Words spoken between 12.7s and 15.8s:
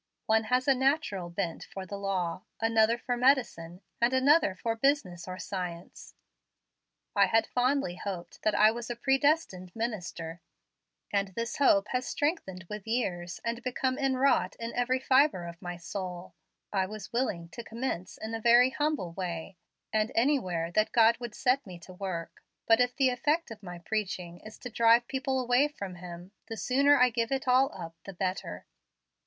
years and become inwrought with every fibre of my